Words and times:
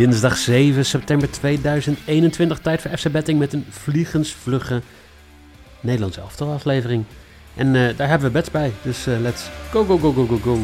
Dinsdag 0.00 0.36
7 0.36 0.84
september 0.84 1.30
2021, 1.30 2.58
tijd 2.58 2.80
voor 2.80 2.98
FC 2.98 3.10
Betting 3.10 3.38
met 3.38 3.52
een 3.52 3.64
vliegensvlugge 3.68 4.82
Nederlands 5.80 6.16
elftal 6.16 6.52
aflevering. 6.52 7.04
En 7.56 7.74
uh, 7.74 7.96
daar 7.96 8.08
hebben 8.08 8.26
we 8.26 8.32
bets 8.32 8.50
bij, 8.50 8.72
dus 8.82 9.06
uh, 9.06 9.20
let's 9.20 9.48
go, 9.70 9.84
go, 9.84 9.98
go, 9.98 10.12
go, 10.12 10.26
go, 10.26 10.36
go. 10.36 10.58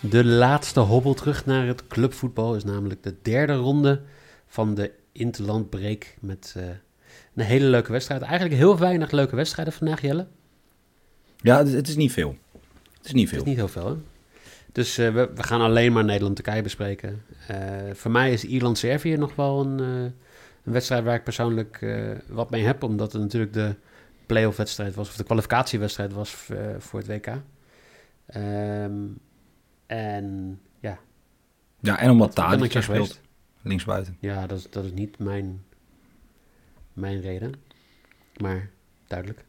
De 0.00 0.24
laatste 0.24 0.80
hobbel 0.80 1.14
terug 1.14 1.46
naar 1.46 1.66
het 1.66 1.86
clubvoetbal 1.86 2.54
is 2.54 2.64
namelijk 2.64 3.02
de 3.02 3.14
derde 3.22 3.54
ronde 3.54 4.00
van 4.50 4.74
de 4.74 4.92
Interlandbreak 5.12 6.14
met 6.20 6.54
uh, 6.56 6.64
een 7.34 7.44
hele 7.44 7.66
leuke 7.66 7.92
wedstrijd. 7.92 8.22
Eigenlijk 8.22 8.54
heel 8.54 8.78
weinig 8.78 9.10
leuke 9.10 9.36
wedstrijden 9.36 9.74
vandaag, 9.74 10.00
Jelle. 10.00 10.26
Ja, 11.36 11.64
het, 11.64 11.88
is 11.88 11.96
niet 11.96 12.12
veel. 12.12 12.36
Het 12.96 13.06
is 13.06 13.12
niet 13.12 13.28
veel. 13.28 13.38
Het 13.38 13.46
is 13.46 13.52
niet 13.52 13.58
heel 13.58 13.68
veel, 13.68 13.86
hè? 13.86 13.94
Dus 14.72 14.98
uh, 14.98 15.14
we, 15.14 15.30
we, 15.34 15.42
gaan 15.42 15.60
alleen 15.60 15.92
maar 15.92 16.04
Nederland-Turkije 16.04 16.62
bespreken. 16.62 17.22
Uh, 17.50 17.56
voor 17.92 18.10
mij 18.10 18.32
is 18.32 18.44
Ierland-Servië 18.44 19.16
nog 19.16 19.34
wel 19.34 19.60
een, 19.60 19.78
een, 19.78 20.12
wedstrijd 20.62 21.04
waar 21.04 21.14
ik 21.14 21.24
persoonlijk 21.24 21.86
wat 22.28 22.50
mee 22.50 22.64
heb. 22.64 22.82
Omdat 22.82 23.12
het 23.12 23.22
natuurlijk 23.22 23.52
de 23.52 23.74
playoff 24.26 24.56
wedstrijd 24.56 24.94
was, 24.94 25.08
of 25.08 25.16
de 25.16 25.24
kwalificatiewedstrijd 25.24 26.12
was 26.12 26.36
voor 26.78 27.00
het 27.00 27.08
WK. 27.08 27.26
Um, 28.36 29.18
en 29.86 30.60
ja. 30.80 30.98
Ja, 31.80 31.98
en 31.98 32.10
omdat 32.10 32.34
Tadic 32.34 32.82
speelt. 32.82 33.20
Linksbuiten. 33.62 34.16
Ja, 34.20 34.46
dat, 34.46 34.58
is, 34.58 34.70
dat 34.70 34.84
is 34.84 34.92
niet 34.92 35.18
mijn, 35.18 35.64
mijn 36.92 37.20
reden. 37.20 37.54
Maar 38.36 38.70
duidelijk. 39.06 39.44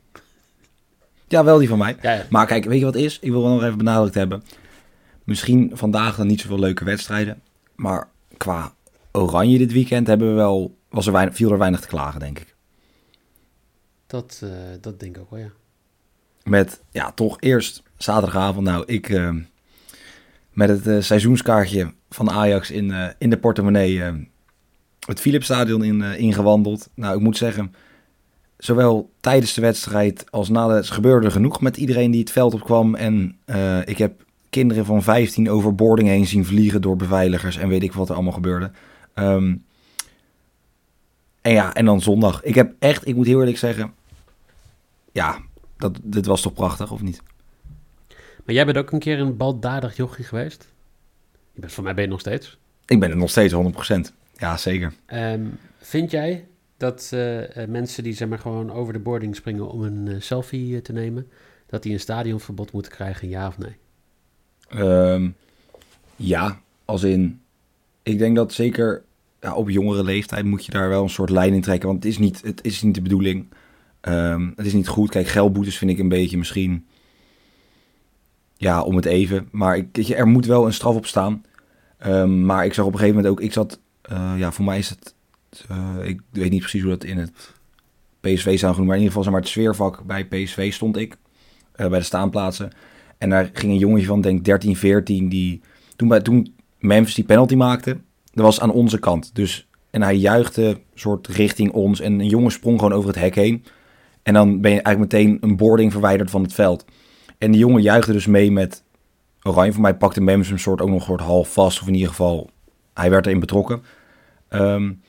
Ja, 1.28 1.44
wel 1.44 1.58
die 1.58 1.68
van 1.68 1.78
mij. 1.78 1.98
Ja, 2.02 2.14
ja. 2.14 2.26
Maar 2.30 2.46
kijk, 2.46 2.66
weet 2.66 2.80
je 2.80 2.86
wat 2.86 2.96
is? 2.96 3.20
Ik 3.20 3.32
wil 3.32 3.42
wel 3.42 3.54
nog 3.54 3.64
even 3.64 3.78
benadrukt 3.78 4.16
hebben. 4.16 4.44
Misschien 5.24 5.72
vandaag 5.74 6.16
dan 6.16 6.28
niet 6.28 6.42
zoveel 6.42 6.60
leuke 6.60 6.84
wedstrijden. 6.84 7.42
Maar 7.76 8.08
qua 8.38 8.74
oranje 9.12 9.58
dit 9.58 9.72
weekend 9.72 10.08
hebben 10.08 10.28
we 10.28 10.34
wel, 10.34 10.78
was 10.90 11.06
er 11.06 11.12
weinig, 11.12 11.36
viel 11.36 11.52
er 11.52 11.58
weinig 11.58 11.80
te 11.80 11.88
klagen, 11.88 12.20
denk 12.20 12.40
ik. 12.40 12.56
Dat, 14.08 14.42
uh, 14.44 14.52
dat 14.82 15.00
denk 15.00 15.16
ik 15.16 15.22
ook 15.22 15.30
wel, 15.30 15.40
ja. 15.40 15.52
Met, 16.44 16.82
ja, 16.92 17.12
toch 17.12 17.38
eerst 17.40 17.84
zaterdagavond. 17.98 18.66
Nou, 18.66 18.84
ik, 18.86 19.10
uh, 19.10 19.36
met 20.52 20.70
het 20.70 20.88
uh, 20.88 21.02
seizoenskaartje 21.02 21.94
van 22.16 22.30
Ajax 22.30 22.72
in, 22.72 22.90
uh, 22.90 23.08
in 23.18 23.30
de 23.30 23.38
portemonnee 23.38 23.94
uh, 23.94 24.10
het 25.08 25.20
Philipsstadion 25.20 25.84
in, 25.84 26.02
ingewandeld. 26.02 26.90
Nou, 26.96 27.16
ik 27.16 27.22
moet 27.22 27.38
zeggen, 27.38 27.74
zowel 28.58 29.12
tijdens 29.20 29.54
de 29.54 29.62
wedstrijd 29.62 30.32
als 30.32 30.50
na 30.50 30.68
de 30.68 30.84
gebeurde 30.84 31.32
genoeg 31.32 31.62
met 31.62 31.78
iedereen 31.78 32.12
die 32.12 32.20
het 32.20 32.32
veld 32.32 32.54
opkwam. 32.54 32.96
En 32.96 33.38
ik 33.86 33.98
heb 33.98 34.26
kinderen 34.50 34.86
van 34.86 35.04
15 35.04 35.50
over 35.50 35.76
boarding 35.76 36.08
heen 36.08 36.28
zien 36.28 36.46
vliegen 36.46 36.82
door 36.82 36.96
beveiligers 36.96 37.58
en 37.58 37.68
weet 37.68 37.84
ik 37.84 37.94
wat 37.94 38.10
er 38.10 38.16
allemaal 38.16 38.34
gebeurde. 38.34 38.72
Um, 39.16 39.64
en 41.42 41.52
ja, 41.52 41.74
en 41.74 41.86
dan 41.86 42.02
zondag. 42.02 42.44
Ik 42.44 42.56
heb 42.56 42.74
echt, 42.80 43.08
ik 43.08 43.16
moet 43.16 43.26
heel 43.26 43.40
eerlijk 43.40 43.58
zeggen, 43.58 43.94
ja, 45.12 45.40
dat, 45.78 46.00
dit 46.04 46.26
was 46.26 46.42
toch 46.42 46.54
prachtig, 46.54 46.92
of 46.92 47.02
niet? 47.02 47.22
Maar 48.46 48.56
jij 48.56 48.66
bent 48.66 48.78
ook 48.78 48.92
een 48.92 49.00
keer 49.00 49.20
een 49.20 49.38
baldadig 49.38 49.96
jochie 49.96 50.26
geweest? 50.26 50.68
Je 51.54 51.60
bent, 51.60 51.72
voor 51.72 51.84
mij 51.84 51.94
ben 51.94 52.04
je 52.04 52.10
nog 52.10 52.20
steeds. 52.20 52.58
Ik 52.86 53.00
ben 53.00 53.10
het 53.10 53.18
nog 53.18 53.30
steeds 53.30 53.54
100%. 53.54 54.14
Ja, 54.38 54.58
zeker. 54.58 54.94
Um, 55.14 55.58
vind 55.78 56.12
jij 56.12 56.48
dat 56.78 57.12
uh, 57.14 57.42
mensen 57.68 58.04
die 58.04 58.14
zeg 58.14 58.28
maar 58.28 58.40
gewoon 58.40 58.72
over 58.72 58.94
de 58.94 59.00
boarding 59.00 59.36
springen 59.36 59.70
om 59.70 59.84
een 59.84 60.06
uh, 60.08 60.16
selfie 60.20 60.82
te 60.82 60.94
nemen, 60.94 61.28
dat 61.68 61.84
die 61.84 61.94
een 61.94 62.00
stadionverbod 62.00 62.72
moeten 62.72 62.92
krijgen, 62.92 63.30
ja 63.30 63.48
of 63.48 63.58
nee? 63.58 63.76
Um, 64.84 65.36
ja, 66.16 66.62
als 66.86 67.04
in, 67.04 67.42
ik 68.04 68.18
denk 68.18 68.36
dat 68.36 68.54
zeker 68.54 69.04
ja, 69.42 69.56
op 69.56 69.70
jongere 69.70 70.04
leeftijd 70.04 70.46
moet 70.46 70.66
je 70.66 70.72
daar 70.72 70.90
wel 70.90 71.04
een 71.04 71.10
soort 71.10 71.30
lijn 71.30 71.54
in 71.54 71.62
trekken, 71.62 71.88
want 71.88 72.04
het 72.04 72.12
is 72.12 72.20
niet, 72.20 72.42
het 72.42 72.64
is 72.64 72.82
niet 72.82 72.96
de 72.96 73.02
bedoeling. 73.02 73.48
Um, 74.02 74.54
het 74.56 74.66
is 74.66 74.74
niet 74.74 74.88
goed. 74.88 75.10
Kijk, 75.10 75.28
geldboetes 75.28 75.78
vind 75.78 75.92
ik 75.92 76.00
een 76.00 76.10
beetje 76.10 76.38
misschien 76.38 76.86
ja, 78.62 78.82
om 78.82 78.96
het 78.96 79.06
even. 79.06 79.48
Maar 79.52 79.78
ik, 79.78 80.10
er 80.10 80.28
moet 80.28 80.46
wel 80.46 80.66
een 80.66 80.74
straf 80.74 80.96
op 80.96 81.06
staan. 81.06 81.44
Um, 82.06 82.46
maar 82.46 82.66
ik 82.66 82.74
zag 82.74 82.86
op 82.86 82.92
een 82.92 83.00
gegeven 83.00 83.22
moment 83.22 83.34
ook, 83.34 83.46
ik 83.46 83.54
zat, 83.54 83.80
uh, 84.12 84.34
ja, 84.38 84.52
voor 84.52 84.66
mij 84.66 84.78
is 84.78 84.90
het, 84.90 85.16
uh, 85.72 86.08
ik 86.10 86.20
weet 86.30 86.52
niet 86.52 86.60
precies 86.60 86.82
hoe 86.82 86.92
dat 86.92 87.04
in 87.04 87.18
het 87.18 87.54
PSV 88.20 88.60
zou 88.60 88.74
genoemd, 88.74 88.90
maar 88.90 88.98
in 88.98 89.04
ieder 89.04 89.08
geval 89.08 89.24
zeg 89.24 89.32
maar 89.32 89.42
het 89.42 89.50
sfeervak 89.50 90.04
bij 90.06 90.26
PSV 90.26 90.74
stond 90.74 90.98
ik, 90.98 91.18
uh, 91.76 91.88
bij 91.88 92.00
de 92.00 92.06
staanplaatsen. 92.06 92.72
En 93.18 93.30
daar 93.30 93.50
ging 93.54 93.72
een 93.72 93.78
jongetje 93.78 94.08
van, 94.08 94.22
denk 94.22 94.46
13, 94.46 94.76
14, 94.76 95.30
die 95.30 95.62
toen, 95.96 96.08
bij, 96.08 96.22
toen 96.22 96.56
Memphis 96.80 97.16
die 97.16 97.26
penalty 97.26 97.56
maakte, 97.56 97.98
dat 98.34 98.46
was 98.46 98.60
aan 98.60 98.72
onze 98.72 99.00
kant. 99.00 99.36
Dus, 99.36 99.68
en 99.90 100.02
hij 100.02 100.16
juichte 100.16 100.80
soort 100.94 101.28
richting 101.28 101.72
ons 101.72 102.00
en 102.00 102.20
een 102.20 102.28
jongen 102.28 102.52
sprong 102.52 102.80
gewoon 102.80 102.94
over 102.94 103.10
het 103.10 103.20
hek 103.20 103.36
heen. 103.36 103.64
En 104.24 104.34
dan 104.34 104.62
ben 104.62 104.72
je 104.72 104.82
eigenlijk 104.82 105.14
meteen 105.14 105.38
een 105.42 105.58
boarding 105.58 105.92
verwijderd 105.92 106.30
van 106.30 106.44
het 106.44 106.54
veld. 106.54 106.86
En 107.42 107.52
die 107.52 107.60
jongen 107.60 107.82
juichte 107.82 108.12
dus 108.12 108.26
mee 108.26 108.52
met 108.52 108.84
Oranje. 109.44 109.74
Voor 109.74 109.82
mij 109.82 109.96
pakte 109.96 110.22
Mems 110.22 110.48
hem 110.48 110.58
soort 110.58 110.82
ook 110.82 110.90
nog 110.90 111.00
een 111.00 111.06
soort 111.06 111.22
half 111.22 111.54
vast. 111.54 111.82
Of 111.82 111.88
in 111.88 111.94
ieder 111.94 112.10
geval, 112.10 112.50
hij 112.94 113.10
werd 113.10 113.26
erin 113.26 113.40
betrokken. 113.40 113.84
Um, 114.50 115.02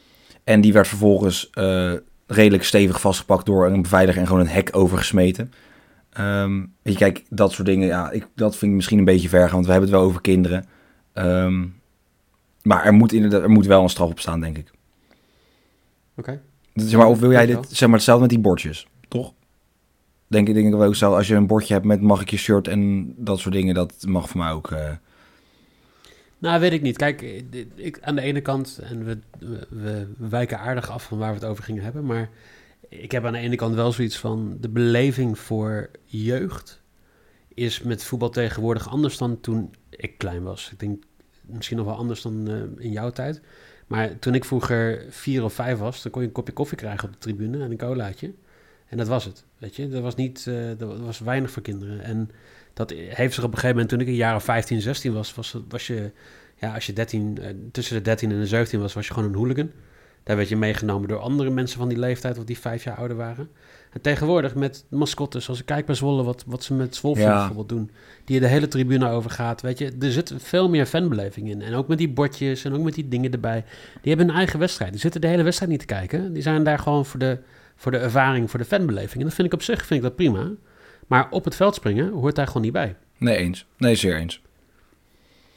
en 0.44 0.60
die 0.60 0.72
werd 0.72 0.88
vervolgens 0.88 1.50
uh, 1.54 1.93
redelijk 2.26 2.65
stevig 2.65 3.00
vastgepakt 3.00 3.47
door 3.47 3.66
een 3.66 3.82
beveiliger 3.82 4.20
en 4.20 4.26
gewoon 4.26 4.43
een 4.43 4.48
hek 4.48 4.69
overgesmeten. 4.72 5.53
Um, 6.20 6.75
weet 6.82 6.93
je, 6.93 6.98
kijk, 6.98 7.25
dat 7.28 7.53
soort 7.53 7.66
dingen, 7.66 7.87
ja, 7.87 8.10
ik, 8.10 8.26
dat 8.34 8.56
vind 8.56 8.70
ik 8.70 8.76
misschien 8.76 8.99
een 8.99 9.04
beetje 9.04 9.28
ver 9.28 9.43
gaan, 9.43 9.53
want 9.53 9.66
we 9.66 9.72
hebben 9.72 9.91
het 9.91 9.99
wel 9.99 10.09
over 10.09 10.20
kinderen. 10.20 10.64
Um, 11.14 11.81
maar 12.62 12.84
er 12.84 12.93
moet, 12.93 13.12
inderdaad, 13.12 13.43
er 13.43 13.50
moet 13.50 13.66
wel 13.66 13.82
een 13.82 13.88
straf 13.88 14.10
op 14.10 14.20
staan, 14.20 14.41
denk 14.41 14.59
ik. 14.59 14.70
Oké. 16.16 16.31
Okay. 16.31 16.41
Zeg 16.75 16.99
maar, 16.99 17.09
of 17.09 17.19
wil 17.19 17.31
jij 17.31 17.47
dit, 17.47 17.66
zeg 17.69 17.88
maar 17.88 17.97
hetzelfde 17.97 18.22
met 18.22 18.31
die 18.31 18.43
bordjes? 18.43 18.87
Denk 20.32 20.48
ik, 20.48 20.54
denk 20.54 20.66
ik 20.66 20.75
wel 20.75 20.87
ook 20.87 20.94
zo. 20.94 21.15
Als 21.15 21.26
je 21.26 21.34
een 21.34 21.47
bordje 21.47 21.75
hebt 21.75 21.87
met 21.87 22.00
mag 22.00 22.20
ik 22.20 22.31
je 22.31 22.37
shirt 22.37 22.69
en 22.69 23.15
dat 23.16 23.38
soort 23.38 23.54
dingen, 23.54 23.75
dat 23.75 23.94
mag 24.06 24.28
voor 24.28 24.41
mij 24.41 24.50
ook. 24.50 24.70
Uh... 24.70 24.91
Nou, 26.38 26.60
weet 26.60 26.72
ik 26.72 26.82
niet. 26.82 26.97
Kijk, 26.97 27.22
ik, 27.75 27.98
aan 28.00 28.15
de 28.15 28.22
ene 28.22 28.41
kant, 28.41 28.81
en 28.82 29.04
we, 29.04 29.19
we, 29.69 30.06
wijken 30.19 30.59
aardig 30.59 30.91
af 30.91 31.03
van 31.03 31.19
waar 31.19 31.28
we 31.28 31.38
het 31.38 31.44
over 31.44 31.65
gingen 31.65 31.82
hebben, 31.82 32.04
maar 32.06 32.31
ik 32.88 33.12
heb 33.12 33.25
aan 33.25 33.32
de 33.32 33.38
ene 33.38 33.56
kant 33.56 33.75
wel 33.75 33.93
zoiets 33.93 34.19
van 34.19 34.56
de 34.60 34.69
beleving 34.69 35.38
voor 35.38 35.91
jeugd 36.04 36.82
is 37.55 37.82
met 37.82 38.05
voetbal 38.05 38.31
tegenwoordig 38.31 38.88
anders 38.88 39.19
dan 39.19 39.40
toen 39.40 39.75
ik 39.90 40.19
klein 40.19 40.43
was. 40.43 40.70
Ik 40.73 40.78
denk 40.78 41.02
misschien 41.46 41.76
nog 41.76 41.87
wel 41.87 41.96
anders 41.96 42.23
dan 42.23 42.50
uh, 42.50 42.62
in 42.78 42.90
jouw 42.90 43.11
tijd. 43.11 43.40
Maar 43.87 44.19
toen 44.19 44.35
ik 44.35 44.44
vroeger 44.44 45.05
vier 45.08 45.44
of 45.44 45.52
vijf 45.52 45.78
was, 45.78 46.02
dan 46.02 46.12
kon 46.12 46.20
je 46.23 46.26
een 46.26 46.35
kopje 46.35 46.52
koffie 46.52 46.78
krijgen 46.78 47.08
op 47.08 47.12
de 47.12 47.19
tribune 47.19 47.64
en 47.64 47.70
een 47.70 47.76
colaatje. 47.76 48.32
En 48.92 48.98
dat 48.98 49.08
was 49.08 49.24
het. 49.24 49.44
Weet 49.58 49.76
je, 49.76 49.88
dat 49.88 50.02
was 50.02 50.14
niet, 50.14 50.46
uh, 50.48 50.70
dat 50.78 50.98
was 51.00 51.18
weinig 51.18 51.50
voor 51.50 51.62
kinderen. 51.62 52.00
En 52.00 52.30
dat 52.74 52.90
heeft 52.90 53.34
zich 53.34 53.44
op 53.44 53.52
een 53.52 53.58
gegeven 53.58 53.70
moment, 53.70 53.88
toen 53.88 54.00
ik 54.00 54.06
een 54.06 54.14
jaar 54.14 54.34
of 54.34 54.44
15, 54.44 54.80
16 54.80 55.12
was, 55.12 55.34
was, 55.34 55.56
was 55.68 55.86
je, 55.86 56.10
ja, 56.56 56.74
als 56.74 56.86
je 56.86 56.92
13, 56.92 57.38
uh, 57.40 57.46
tussen 57.70 57.96
de 57.96 58.02
13 58.02 58.30
en 58.30 58.38
de 58.38 58.46
17 58.46 58.80
was, 58.80 58.92
was 58.92 59.06
je 59.06 59.14
gewoon 59.14 59.28
een 59.28 59.34
hooligan. 59.34 59.70
Daar 60.22 60.36
werd 60.36 60.48
je 60.48 60.56
meegenomen 60.56 61.08
door 61.08 61.18
andere 61.18 61.50
mensen 61.50 61.78
van 61.78 61.88
die 61.88 61.98
leeftijd, 61.98 62.38
of 62.38 62.44
die 62.44 62.58
vijf 62.58 62.84
jaar 62.84 62.96
ouder 62.96 63.16
waren. 63.16 63.48
En 63.92 64.00
tegenwoordig 64.00 64.54
met 64.54 64.84
mascottes, 64.88 65.48
als 65.48 65.60
ik 65.60 65.66
kijk 65.66 65.86
bij 65.86 65.94
Zwolle, 65.94 66.22
wat, 66.22 66.44
wat 66.46 66.64
ze 66.64 66.74
met 66.74 66.96
Zwolle 66.96 67.18
ja. 67.18 67.36
bijvoorbeeld 67.36 67.68
doen, 67.68 67.90
die 68.24 68.34
je 68.34 68.40
de 68.40 68.48
hele 68.48 68.68
tribune 68.68 69.08
overgaat, 69.08 69.60
weet 69.60 69.78
je, 69.78 69.92
er 70.00 70.12
zit 70.12 70.34
veel 70.36 70.68
meer 70.68 70.86
fanbeleving 70.86 71.50
in. 71.50 71.62
En 71.62 71.74
ook 71.74 71.88
met 71.88 71.98
die 71.98 72.08
bordjes 72.08 72.64
en 72.64 72.72
ook 72.72 72.82
met 72.82 72.94
die 72.94 73.08
dingen 73.08 73.32
erbij. 73.32 73.64
Die 74.00 74.14
hebben 74.14 74.28
een 74.28 74.36
eigen 74.36 74.58
wedstrijd. 74.58 74.90
Die 74.90 75.00
zitten 75.00 75.20
de 75.20 75.26
hele 75.26 75.42
wedstrijd 75.42 75.70
niet 75.70 75.80
te 75.80 75.86
kijken. 75.86 76.32
Die 76.32 76.42
zijn 76.42 76.64
daar 76.64 76.78
gewoon 76.78 77.06
voor 77.06 77.18
de 77.20 77.38
voor 77.82 77.90
de 77.93 77.99
ervaring, 77.99 78.50
voor 78.50 78.58
de 78.58 78.64
fanbeleving. 78.64 79.17
En 79.19 79.25
dat 79.25 79.34
vind 79.34 79.46
ik 79.46 79.52
op 79.55 79.62
zich 79.62 79.79
vind 79.87 79.90
ik 79.90 80.02
dat 80.02 80.17
prima. 80.17 80.50
Maar 81.06 81.26
op 81.31 81.44
het 81.44 81.55
veld 81.56 81.75
springen 81.75 82.11
hoort 82.12 82.34
daar 82.34 82.46
gewoon 82.46 82.62
niet 82.62 82.73
bij. 82.73 82.96
Nee, 83.19 83.37
eens. 83.37 83.67
Nee, 83.76 83.94
zeer 83.94 84.17
eens. 84.17 84.40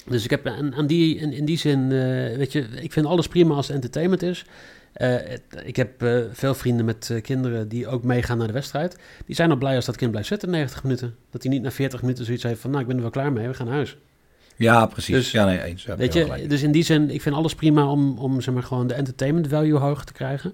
Dus 0.07 0.23
ik 0.23 0.29
heb 0.29 0.47
aan, 0.47 0.75
aan 0.75 0.87
die, 0.87 1.15
in, 1.17 1.31
in 1.33 1.45
die 1.45 1.57
zin, 1.57 1.83
eh, 1.91 2.37
weet 2.37 2.51
je, 2.51 2.59
ik 2.81 2.91
vind 2.93 3.05
alles 3.05 3.27
prima 3.27 3.53
als 3.55 3.65
het 3.67 3.75
entertainment 3.75 4.21
is. 4.23 4.45
Eh, 4.93 5.09
het- 5.09 5.41
ik 5.63 5.75
heb 5.75 6.03
eh, 6.03 6.19
veel 6.31 6.53
vrienden 6.53 6.85
met 6.85 7.19
kinderen 7.21 7.67
die 7.67 7.87
ook 7.87 8.03
meegaan 8.03 8.37
naar 8.37 8.47
de 8.47 8.53
wedstrijd. 8.53 8.97
Die 9.25 9.35
zijn 9.35 9.49
al 9.51 9.57
blij 9.57 9.75
als 9.75 9.85
dat 9.85 9.95
kind 9.95 10.11
blijft 10.11 10.27
zitten 10.29 10.49
90 10.49 10.83
minuten. 10.83 11.15
Dat 11.31 11.43
hij 11.43 11.51
niet 11.51 11.61
na 11.61 11.71
40 11.71 12.01
minuten 12.01 12.25
zoiets 12.25 12.43
heeft 12.43 12.59
van, 12.61 12.69
nou, 12.69 12.81
ik 12.81 12.87
ben 12.87 12.95
er 12.95 13.01
wel 13.01 13.11
klaar 13.11 13.33
mee, 13.33 13.47
we 13.47 13.53
gaan 13.53 13.65
naar 13.65 13.75
huis. 13.75 13.97
Ja, 14.55 14.85
precies. 14.85 15.15
Dus- 15.15 15.31
ja, 15.31 15.45
nee, 15.45 15.61
eens. 15.61 15.83
Ja, 15.83 15.95
Weet 15.97 16.13
je, 16.13 16.47
dus 16.47 16.63
in 16.63 16.71
die 16.71 16.83
zin, 16.83 17.09
ik 17.09 17.21
vind 17.21 17.35
alles 17.35 17.55
prima 17.55 17.85
om, 17.91 18.17
om 18.17 18.41
zeg 18.41 18.53
maar, 18.53 18.63
gewoon 18.63 18.87
de 18.87 18.93
entertainment 18.93 19.47
value 19.47 19.77
hoog 19.77 20.05
te 20.05 20.13
krijgen. 20.13 20.53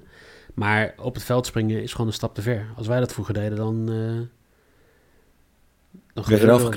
Maar 0.54 0.94
op 0.98 1.14
het 1.14 1.24
veld 1.24 1.46
springen 1.46 1.84
is 1.84 1.92
gewoon 1.92 2.08
een 2.08 2.14
stap 2.14 2.36
te 2.36 2.42
ver. 2.42 2.66
Als 2.76 2.88
wij 2.88 3.00
dat 3.00 3.14
vroeger 3.14 3.34
deden, 3.34 3.58
dan... 3.58 3.90
eh 3.90 4.28
dan 6.14 6.24
eraf 6.44 6.60
er. 6.68 6.74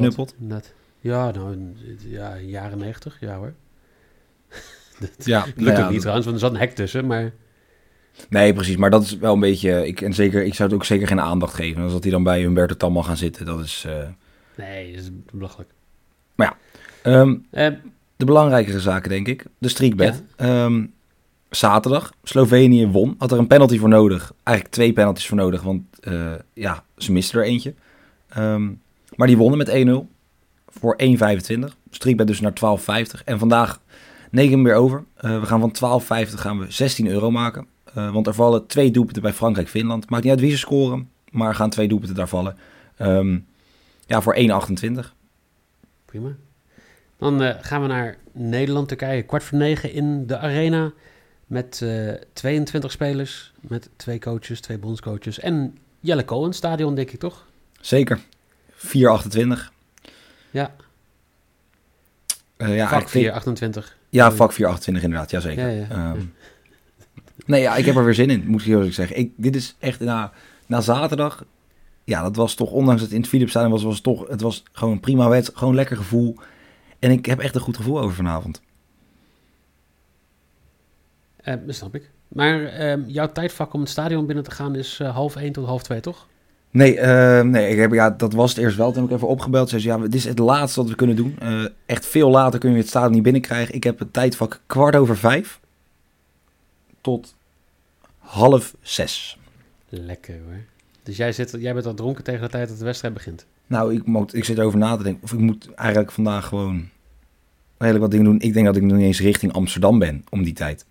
Ja, 1.01 1.31
nou, 1.31 1.53
in- 1.53 1.77
ja, 1.99 2.39
jaren 2.39 2.79
90, 2.79 3.17
ja 3.21 3.37
hoor. 3.37 3.55
Ja, 5.19 5.45
Lukt 5.45 5.57
nou 5.57 5.77
ja, 5.79 5.85
ook 5.85 5.91
niet 5.91 6.01
trouwens, 6.01 6.27
want 6.27 6.37
er 6.39 6.43
zat 6.47 6.55
een 6.55 6.61
hek 6.61 6.75
tussen, 6.75 7.07
maar... 7.07 7.33
Nee, 8.29 8.53
precies. 8.55 8.77
Maar 8.77 8.91
dat 8.91 9.03
is 9.03 9.17
wel 9.19 9.35
een 9.35 9.41
beetje... 9.41 9.87
Ik, 9.87 10.01
en 10.01 10.15
zeker, 10.15 10.45
ik 10.45 10.55
zou 10.55 10.69
het 10.69 10.79
ook 10.79 10.85
zeker 10.85 11.07
geen 11.07 11.21
aandacht 11.21 11.55
geven. 11.55 11.83
Als 11.83 11.93
dat 11.93 12.03
hij 12.03 12.13
dan 12.13 12.23
bij 12.23 12.41
Humberto 12.41 12.75
Tan 12.75 12.93
mag 12.93 13.07
gaan 13.07 13.17
zitten, 13.17 13.47
dat 13.47 13.61
is... 13.61 13.85
eh, 13.89 14.09
Nee, 14.57 14.91
dat 14.95 15.03
is 15.05 15.11
belachelijk. 15.33 15.71
ehm, 17.03 17.35
Eh, 17.51 17.73
de 18.17 18.25
belangrijkere 18.25 18.81
zaken, 18.81 19.11
denk 19.11 19.29
ik. 19.29 19.45
De 19.59 19.69
streakbet. 19.69 20.23
Ehm, 20.37 20.87
zaterdag. 21.55 22.13
Slovenië 22.23 22.87
won. 22.87 23.15
Had 23.19 23.33
er 23.33 23.39
een 23.39 23.47
penalty 23.47 23.79
voor 23.79 23.89
nodig. 23.89 24.33
Eigenlijk 24.43 24.77
twee 24.77 24.93
penalties 24.93 25.27
voor 25.27 25.37
nodig. 25.37 25.63
Want 25.63 25.83
eh, 26.01 26.33
ja, 26.53 26.85
ze 26.97 27.13
misten 27.13 27.41
er 27.41 27.47
eentje. 27.47 27.75
Ehm, 28.29 28.73
maar 29.15 29.27
die 29.27 29.37
wonnen 29.37 29.59
met 29.59 29.69
1-0. 29.69 30.13
Voor 30.67 30.97
1,25. 30.97 31.77
Streakbet 31.91 32.27
dus 32.27 32.41
naar 32.41 32.53
12,50. 32.53 33.25
En 33.25 33.39
vandaag 33.39 33.81
hem 34.31 34.63
weer 34.63 34.75
over. 34.75 35.05
Eh, 35.17 35.41
we 35.41 35.47
gaan 35.47 35.61
van 35.61 36.03
12,50 36.03 36.41
gaan 36.41 36.59
we 36.59 36.71
16 36.71 37.07
euro 37.07 37.31
maken. 37.31 37.67
Eh, 37.95 38.13
want 38.13 38.27
er 38.27 38.35
vallen 38.35 38.67
twee 38.67 38.91
doelpunten 38.91 39.23
bij 39.23 39.33
Frankrijk-Finland. 39.33 40.11
Maakt 40.11 40.23
niet 40.23 40.33
uit 40.33 40.41
wie 40.41 40.51
ze 40.51 40.59
scoren. 40.59 41.09
Maar 41.31 41.55
gaan 41.55 41.71
twee 41.71 41.89
doelpunten 41.89 42.17
daar 42.17 42.29
vallen. 42.29 42.57
Ehm, 42.97 43.39
ja, 44.07 44.23
voor 44.23 44.35
1,28. 44.35 45.15
prima. 46.05 46.37
Dan 47.19 47.41
gaan 47.61 47.83
we 47.83 47.89
naar 47.89 48.17
Nederland-Turkije. 48.33 49.23
Kwart 49.23 49.45
voor 49.45 49.59
negen 49.59 49.93
in 49.93 50.27
de 50.27 50.39
arena. 50.39 50.93
Met 51.55 51.81
eh 51.83 52.13
22 52.33 52.91
spelers. 52.91 53.53
Met 53.61 53.89
twee 53.97 54.19
coaches, 54.19 54.61
twee 54.61 54.79
bondscoaches. 54.79 55.39
En 55.39 55.79
Jelle 56.01 56.25
Cohen, 56.25 56.53
stadion 56.53 56.95
denk 56.95 57.11
ik 57.11 57.19
toch? 57.19 57.47
Zeker. 57.81 58.21
4,28. 58.77 59.73
Ja, 60.51 60.75
Eh, 62.57 62.69
ja, 62.69 62.89
vak 62.89 62.91
eigenlijk 62.91 63.09
4, 63.09 63.33
28. 63.33 63.97
Ja, 64.09 64.33
vak 64.33 64.53
428 64.53 65.03
inderdaad, 65.05 65.31
jazeker. 65.31 65.71
Ja, 65.71 65.87
ja. 65.87 65.89
Ehm. 65.91 66.21
Nee, 67.47 67.61
ja, 67.61 67.77
ik 67.77 67.85
heb 67.85 67.97
er 67.97 68.05
weer 68.05 68.15
zin 68.15 68.31
in, 68.31 68.45
moet 68.47 68.61
ik 68.61 68.67
heel 68.67 68.77
eerlijk 68.77 68.95
zeggen. 68.95 69.19
Ik, 69.19 69.33
dit 69.37 69.57
is 69.57 69.77
echt 69.79 70.01
na, 70.01 70.33
na 70.67 70.81
zaterdag. 70.81 71.45
Ja, 72.05 72.23
dat 72.23 72.37
was 72.37 72.55
toch, 72.55 72.71
ondanks 72.71 73.01
dat 73.01 73.09
het 73.09 73.13
in 73.13 73.21
het 73.21 73.31
Philipsstadion 73.31 73.71
was, 73.73 73.83
was 73.83 73.95
het 73.95 74.03
toch, 74.03 74.29
het 74.29 74.41
was 74.41 74.63
gewoon 74.73 74.93
een 74.93 75.01
prima 75.01 75.29
wedstrijd, 75.29 75.59
gewoon 75.59 75.75
lekker 75.75 75.97
gevoel. 75.97 76.37
En 76.99 77.11
ik 77.11 77.27
heb 77.27 77.39
echt 77.39 77.55
een 77.55 77.61
goed 77.61 77.77
gevoel 77.77 78.01
over 78.01 78.15
vanavond. 78.17 78.63
Eh, 81.45 81.55
dat 81.67 81.75
snap 81.75 81.95
ik. 81.95 82.11
Maar 82.29 82.65
ehm, 82.65 83.03
jouw 83.07 83.33
tijdvak 83.33 83.73
om 83.73 83.81
het 83.81 83.89
stadion 83.89 84.27
binnen 84.27 84.45
te 84.45 84.51
gaan 84.51 84.75
is 84.77 84.99
eh, 85.01 85.15
half 85.15 85.37
1 85.37 85.53
tot 85.53 85.67
half 85.67 85.83
2, 85.83 86.01
toch? 86.01 86.27
Nee, 86.71 86.99
ehm, 86.99 87.51
nee 87.51 87.71
ik 87.71 87.79
heb, 87.79 87.93
ja, 87.93 88.11
dat 88.11 88.33
was 88.33 88.51
het 88.51 88.59
eerst 88.59 88.77
wel. 88.77 88.93
Toen 88.93 89.03
heb 89.03 89.11
ik 89.11 89.17
even 89.17 89.29
opgebeld. 89.29 89.69
Zei 89.69 89.81
ze, 89.81 89.89
ja, 89.89 89.99
dit 89.99 90.15
is 90.15 90.25
het 90.25 90.39
laatste 90.39 90.81
wat 90.81 90.89
we 90.89 90.97
kunnen 90.97 91.17
doen. 91.17 91.37
Eh, 91.39 91.65
echt 91.87 92.07
veel 92.07 92.31
later 92.31 92.59
kun 92.61 92.71
je 92.71 92.77
het 92.77 92.89
stadion 92.89 93.13
niet 93.13 93.23
binnenkrijgen. 93.23 93.75
Ik 93.75 93.85
heb 93.85 93.99
het 93.99 94.13
tijdvak 94.13 94.61
kwart 94.67 94.97
over 94.97 95.17
vijf 95.17 95.61
tot 97.01 97.35
half 98.19 98.75
zes. 98.81 99.39
Lekker 99.89 100.35
hoor. 100.45 100.61
Dus 101.03 101.17
jij, 101.17 101.33
zit, 101.33 101.57
jij 101.59 101.75
bent 101.75 101.87
al 101.87 101.95
dronken 101.95 102.25
tegen 102.25 102.41
de 102.41 102.49
tijd 102.49 102.69
dat 102.69 102.79
de 102.79 102.85
wedstrijd 102.85 103.15
begint. 103.15 103.47
Nou, 103.67 103.95
ik, 103.95 104.07
moet, 104.07 104.35
ik 104.35 104.45
zit 104.45 104.61
over 104.61 104.79
na 104.79 104.97
te 104.97 105.03
denken. 105.03 105.23
Of 105.23 105.33
ik 105.33 105.39
moet 105.39 105.75
eigenlijk 105.75 106.13
vandaag 106.13 106.47
gewoon 106.47 106.89
redelijk 107.79 108.03
wat 108.03 108.11
dingen 108.11 108.27
doen. 108.27 108.41
Ik 108.41 108.53
denk 108.53 108.67
dat 108.67 108.77
ik 108.77 108.83
nog 108.83 108.97
niet 108.97 109.07
eens 109.07 109.21
richting 109.21 109.53
Amsterdam 109.53 109.99
ben 109.99 110.25
om 110.31 110.43
die 110.43 110.53
tijd. 110.53 110.87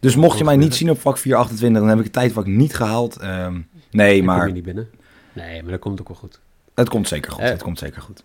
Dus 0.00 0.16
mocht 0.16 0.38
je 0.38 0.44
mij 0.44 0.56
niet 0.56 0.74
zien 0.74 0.90
op 0.90 1.00
vak 1.00 1.18
428, 1.18 1.80
dan 1.80 1.88
heb 1.88 1.98
ik 1.98 2.04
het 2.04 2.12
tijdvak 2.12 2.46
niet 2.46 2.74
gehaald. 2.74 3.16
Ehm, 3.16 3.60
nee, 3.90 4.16
Dan 4.16 4.26
kom 4.26 4.36
maar 4.36 4.46
je 4.46 4.52
niet 4.52 4.64
binnen. 4.64 4.88
Nee, 5.32 5.62
maar 5.62 5.70
dat 5.70 5.80
komt 5.80 6.00
ook 6.00 6.08
wel 6.08 6.16
goed. 6.16 6.40
het 6.74 6.88
komt 6.88 7.08
zeker 7.08 7.32
goed. 7.32 7.42
Eh. 7.42 7.50
het 7.50 7.62
komt 7.62 7.78
zeker 7.78 8.02
goed. 8.02 8.24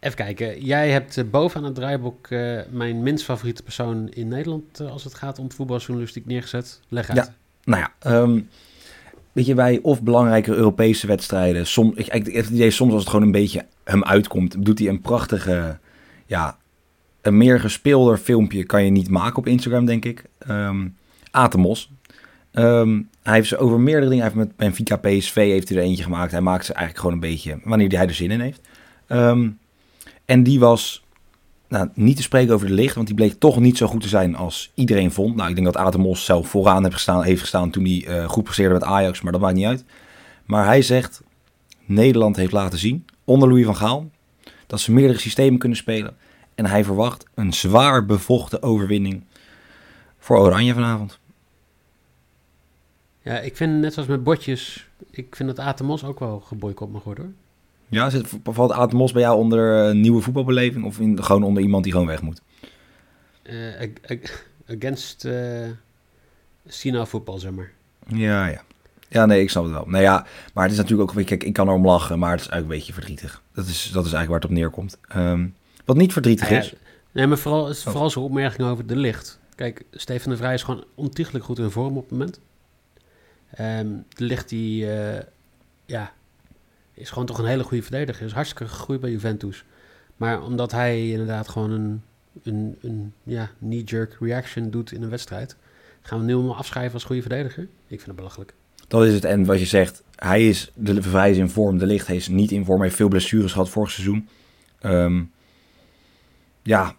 Even 0.00 0.16
kijken. 0.16 0.64
Jij 0.64 0.90
hebt 0.90 1.16
eh, 1.16 1.24
bovenaan 1.30 1.64
het 1.64 1.74
draaiboek 1.74 2.26
eh, 2.26 2.60
mijn 2.70 3.02
minst 3.02 3.24
favoriete 3.24 3.62
persoon 3.62 4.08
in 4.08 4.28
Nederland 4.28 4.80
als 4.80 5.04
het 5.04 5.14
gaat 5.14 5.38
om 5.38 5.52
voetbaljournalistiek 5.52 6.26
neergezet. 6.26 6.80
Leg 6.88 7.08
uit. 7.08 7.26
Ja. 7.26 7.34
Nou 7.64 7.80
ja, 7.82 7.92
ehm, 7.98 8.40
weet 9.32 9.46
je, 9.46 9.54
bij 9.54 9.78
of 9.82 10.02
belangrijke 10.02 10.54
Europese 10.54 11.06
wedstrijden, 11.06 11.66
som, 11.66 11.92
ik, 11.94 12.06
ik 12.06 12.26
heb 12.26 12.44
het 12.44 12.54
idee 12.54 12.70
soms 12.70 12.92
als 12.92 13.00
het 13.00 13.10
gewoon 13.10 13.26
een 13.26 13.32
beetje 13.32 13.64
hem 13.84 14.04
uitkomt, 14.04 14.64
doet 14.64 14.78
hij 14.78 14.88
een 14.88 15.00
prachtige, 15.00 15.78
ja, 16.26 16.56
een 17.22 17.36
meer 17.36 17.60
gespeelder 17.60 18.18
filmpje 18.18 18.64
kan 18.64 18.84
je 18.84 18.90
niet 18.90 19.08
maken 19.08 19.38
op 19.38 19.46
Instagram, 19.46 19.84
denk 19.84 20.04
ik. 20.04 20.24
Ehm 20.38 20.86
Atemos. 21.30 21.90
Ehm, 22.52 23.00
hij 23.22 23.34
heeft 23.34 23.48
ze 23.48 23.58
over 23.58 23.80
meerdere 23.80 24.08
dingen, 24.08 24.24
hij 24.24 24.32
heeft 24.32 24.46
met 24.46 24.56
Benfica 24.56 24.96
PSV 24.96 25.34
heeft 25.34 25.68
hij 25.68 25.78
er 25.78 25.84
eentje 25.84 26.02
gemaakt. 26.02 26.30
Hij 26.30 26.40
maakt 26.40 26.64
ze 26.64 26.72
eigenlijk 26.72 27.06
gewoon 27.06 27.22
een 27.22 27.30
beetje 27.30 27.58
wanneer 27.64 27.96
hij 27.96 28.06
er 28.06 28.14
zin 28.14 28.30
in 28.30 28.40
heeft. 28.40 28.60
Ehm, 29.06 29.48
en 30.24 30.42
die 30.42 30.58
was 30.58 31.04
nou, 31.68 31.88
niet 31.94 32.16
te 32.16 32.22
spreken 32.22 32.54
over 32.54 32.66
de 32.66 32.72
licht, 32.72 32.94
want 32.94 33.06
die 33.06 33.16
bleek 33.16 33.32
toch 33.38 33.60
niet 33.60 33.76
zo 33.76 33.86
goed 33.86 34.00
te 34.00 34.08
zijn 34.08 34.36
als 34.36 34.70
iedereen 34.74 35.12
vond. 35.12 35.36
Nou, 35.36 35.48
ik 35.48 35.54
denk 35.54 35.66
dat 35.66 35.76
Atemos 35.76 36.24
zelf 36.24 36.48
vooraan 36.48 36.82
heeft 36.82 36.94
gestaan, 36.94 37.22
heeft 37.22 37.40
gestaan 37.40 37.70
toen 37.70 37.84
hij 37.84 38.04
eh, 38.06 38.28
goed 38.28 38.44
presteerde 38.44 38.74
met 38.74 38.84
Ajax, 38.84 39.20
maar 39.20 39.32
dat 39.32 39.40
maakt 39.40 39.54
niet 39.54 39.66
uit. 39.66 39.84
Maar 40.44 40.64
hij 40.64 40.82
zegt, 40.82 41.22
Nederland 41.84 42.36
heeft 42.36 42.52
laten 42.52 42.78
zien, 42.78 43.04
onder 43.24 43.48
Louis 43.48 43.64
van 43.64 43.76
Gaal, 43.76 44.10
dat 44.66 44.80
ze 44.80 44.92
meerdere 44.92 45.18
systemen 45.18 45.58
kunnen 45.58 45.78
spelen. 45.78 46.16
En 46.60 46.66
hij 46.66 46.84
verwacht 46.84 47.24
een 47.34 47.52
zwaar 47.52 48.06
bevochten 48.06 48.62
overwinning 48.62 49.24
voor 50.18 50.38
Oranje 50.38 50.74
vanavond. 50.74 51.18
Ja, 53.22 53.38
ik 53.38 53.56
vind 53.56 53.80
net 53.80 53.92
zoals 53.92 54.08
met 54.08 54.24
botjes, 54.24 54.88
ik 55.10 55.36
vind 55.36 55.48
dat 55.56 55.66
Atemos 55.66 56.04
ook 56.04 56.18
wel 56.18 56.40
geboycott 56.40 56.92
mag 56.92 57.02
worden 57.02 57.24
hoor. 57.24 57.32
Ja, 57.88 58.10
zit, 58.10 58.28
valt 58.44 58.72
Atemos 58.72 59.12
bij 59.12 59.22
jou 59.22 59.38
onder 59.38 59.88
eh, 59.88 59.94
nieuwe 59.94 60.22
voetbalbeleving 60.22 60.84
of 60.84 60.98
in, 60.98 61.24
gewoon 61.24 61.42
onder 61.42 61.62
iemand 61.62 61.84
die 61.84 61.92
gewoon 61.92 62.06
weg 62.06 62.22
moet? 62.22 62.42
Eh, 63.42 63.80
ag- 63.80 64.10
ag- 64.10 64.44
against 64.76 65.24
eh 65.24 65.68
Sina 66.66 67.06
voetbal, 67.06 67.38
zeg 67.38 67.50
maar. 67.52 67.70
Ja, 68.06 68.46
ja. 68.46 68.62
Ja, 69.08 69.26
nee, 69.26 69.40
ik 69.42 69.50
snap 69.50 69.64
het 69.64 69.72
wel. 69.72 69.86
Nou 69.86 70.02
ja, 70.02 70.26
maar 70.54 70.64
het 70.64 70.72
is 70.72 70.78
natuurlijk 70.78 71.10
ook, 71.10 71.24
kijk, 71.26 71.44
ik 71.44 71.52
kan 71.52 71.68
erom 71.68 71.86
lachen, 71.86 72.18
maar 72.18 72.30
het 72.30 72.40
is 72.40 72.46
eigenlijk 72.48 72.72
een 72.72 72.78
beetje 72.86 73.00
verdrietig. 73.02 73.42
Dat 73.54 73.66
is, 73.66 73.90
dat 73.92 74.06
is 74.06 74.12
eigenlijk 74.12 74.28
waar 74.28 74.40
het 74.40 74.50
op 74.50 74.56
neerkomt. 74.56 74.98
Ehm, 75.08 75.46
wat 75.84 75.96
niet 75.96 76.12
verdrietig 76.12 76.50
ja, 76.50 76.58
is. 76.58 76.72
nee, 77.12 77.26
maar 77.26 77.38
vooral, 77.38 77.68
is 77.68 77.84
Oh. 77.86 77.90
vooral 77.92 78.10
zijn 78.10 78.24
opmerking 78.24 78.68
over 78.68 78.86
de 78.86 78.96
licht. 78.96 79.38
Kijk, 79.54 79.82
Stefan 79.92 80.30
de 80.30 80.36
Vrij 80.36 80.54
is 80.54 80.62
gewoon 80.62 80.84
ontiegelijk 80.94 81.44
goed 81.44 81.58
in 81.58 81.70
vorm 81.70 81.96
op 81.96 82.02
het 82.02 82.10
moment. 82.10 82.40
Ehm, 83.50 83.88
de 84.08 84.24
licht 84.24 84.48
die, 84.48 84.92
eh, 84.92 85.22
ja, 85.86 86.12
is 86.94 87.08
gewoon 87.10 87.26
toch 87.26 87.38
een 87.38 87.44
hele 87.46 87.62
goede 87.64 87.82
verdediger. 87.82 88.26
Is 88.26 88.32
hartstikke 88.32 88.68
gegroeid 88.68 89.00
bij 89.00 89.10
Juventus. 89.10 89.64
Maar 90.16 90.42
omdat 90.42 90.72
hij 90.72 91.10
inderdaad 91.10 91.48
gewoon 91.48 91.70
een, 91.70 92.02
een, 92.42 92.76
een 92.80 93.12
ja, 93.22 93.50
knee-jerk 93.58 94.16
reaction 94.20 94.70
doet 94.70 94.92
in 94.92 95.02
een 95.02 95.10
wedstrijd, 95.10 95.56
gaan 96.02 96.18
we 96.18 96.24
nu 96.24 96.36
hem 96.36 96.50
afschrijven 96.50 96.94
als 96.94 97.04
goede 97.04 97.20
verdediger? 97.22 97.62
Ik 97.62 97.68
vind 97.86 98.06
het 98.06 98.16
belachelijk. 98.16 98.54
Dat 98.88 99.04
is 99.04 99.14
het. 99.14 99.24
En 99.24 99.44
wat 99.44 99.58
je 99.58 99.66
zegt, 99.66 100.02
hij 100.16 100.48
is, 100.48 100.70
de 100.74 101.02
Vrij 101.02 101.30
is 101.30 101.36
in 101.36 101.48
vorm, 101.50 101.78
de 101.78 101.86
Licht 101.86 102.08
is 102.08 102.28
niet 102.28 102.50
in 102.50 102.64
vorm. 102.64 102.76
Hij 102.76 102.86
heeft 102.86 102.96
veel 102.98 103.08
blessures 103.08 103.52
gehad 103.52 103.68
vorig 103.68 103.90
seizoen. 103.90 104.28
Ehm, 104.80 105.22
ja, 106.62 106.94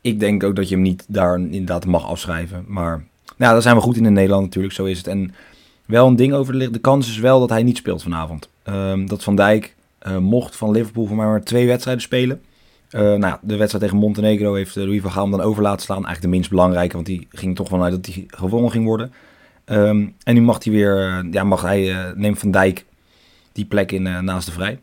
ik 0.00 0.20
denk 0.20 0.42
ook 0.42 0.56
dat 0.56 0.68
je 0.68 0.74
hem 0.74 0.84
niet 0.84 1.04
daar 1.08 1.40
inderdaad 1.40 1.86
mag 1.86 2.06
afschrijven. 2.06 2.64
Maar 2.66 3.04
nou, 3.36 3.52
daar 3.52 3.62
zijn 3.62 3.76
we 3.76 3.82
goed 3.82 3.96
in 3.96 4.06
in 4.06 4.12
Nederland 4.12 4.44
natuurlijk, 4.44 4.74
zo 4.74 4.84
is 4.84 4.98
het. 4.98 5.06
En 5.06 5.34
wel 5.84 6.06
een 6.06 6.16
ding 6.16 6.32
over 6.32 6.52
de 6.52 6.58
Licht. 6.58 6.72
De 6.72 6.78
kans 6.78 7.08
is 7.08 7.18
wel 7.18 7.40
dat 7.40 7.48
hij 7.48 7.62
niet 7.62 7.76
speelt 7.76 8.02
vanavond. 8.02 8.48
Ehm, 8.62 9.06
dat 9.06 9.22
Van 9.22 9.36
Dijk 9.36 9.76
eh, 9.98 10.18
mocht 10.18 10.56
van 10.56 10.70
Liverpool 10.70 11.06
voor 11.06 11.16
mij 11.16 11.26
maar 11.26 11.44
twee 11.44 11.66
wedstrijden 11.66 12.02
spelen. 12.02 12.42
Eh, 12.90 13.14
nou, 13.14 13.38
de 13.42 13.56
wedstrijd 13.56 13.84
tegen 13.84 13.96
Montenegro 13.98 14.54
heeft 14.54 14.76
eh, 14.76 14.84
Louis 14.84 15.00
van 15.00 15.10
Gaal 15.10 15.30
dan 15.30 15.40
over 15.40 15.62
laten 15.62 15.82
slaan. 15.82 15.96
Eigenlijk 15.96 16.24
de 16.24 16.36
minst 16.36 16.50
belangrijke, 16.50 16.94
want 16.94 17.06
die 17.06 17.26
ging 17.30 17.56
toch 17.56 17.68
vanuit 17.68 17.92
dat 17.92 18.14
hij 18.14 18.24
gewonnen 18.26 18.70
ging 18.70 18.84
worden. 18.84 19.12
Ehm, 19.64 20.06
en 20.22 20.34
nu 20.34 20.40
mag 20.40 20.64
hij 20.64 20.72
weer, 20.72 21.26
ja, 21.30 21.44
mag 21.44 21.62
hij, 21.62 22.12
neemt 22.14 22.38
Van 22.38 22.50
Dijk 22.50 22.84
die 23.52 23.64
plek 23.64 23.92
in 23.92 24.24
naast 24.24 24.46
de 24.46 24.52
Vrij. 24.52 24.80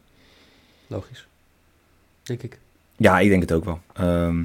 Logisch. 0.88 1.28
Denk 2.24 2.44
ik. 2.44 2.60
Ja, 2.98 3.20
ik 3.20 3.30
denk 3.30 3.42
het 3.42 3.52
ook 3.52 3.66
wel. 3.66 3.80
Ehm, 3.94 4.44